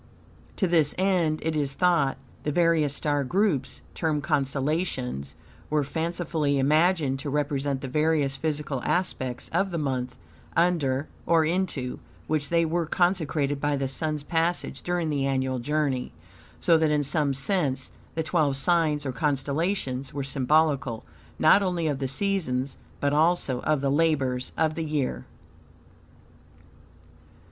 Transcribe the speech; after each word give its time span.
To 0.55 0.67
this 0.67 0.95
end, 0.97 1.41
IT 1.43 1.55
IS 1.55 1.73
THOUGHT, 1.73 2.17
the 2.41 2.51
various 2.51 2.95
star 2.95 3.23
groups, 3.23 3.83
termed 3.93 4.23
constellations, 4.23 5.35
were 5.69 5.83
fancifully 5.83 6.57
imagined 6.57 7.19
to 7.19 7.29
represent 7.29 7.81
the 7.81 7.87
various 7.87 8.35
physical 8.35 8.81
aspects 8.81 9.47
of 9.49 9.69
the 9.69 9.77
month, 9.77 10.17
under, 10.57 11.07
or 11.27 11.45
into, 11.45 11.99
which 12.25 12.49
they 12.49 12.65
were 12.65 12.87
consecrated 12.87 13.61
by 13.61 13.77
the 13.77 13.87
Sun's 13.87 14.23
passage 14.23 14.81
during 14.81 15.09
the 15.11 15.27
annual 15.27 15.59
journey, 15.59 16.13
so 16.59 16.79
that, 16.79 16.89
in 16.89 17.03
some 17.03 17.35
sense, 17.35 17.91
the, 18.15 18.23
twelve 18.23 18.57
signs 18.57 19.05
or 19.05 19.11
constellations 19.11 20.15
were 20.15 20.23
symbolical, 20.23 21.05
not 21.37 21.61
only 21.61 21.85
of 21.85 21.99
the 21.99 22.07
seasons, 22.07 22.75
but 22.99 23.13
also 23.13 23.61
of 23.61 23.81
the 23.81 23.91
labors 23.91 24.51
of 24.57 24.73
the 24.73 24.83
year. 24.85 25.25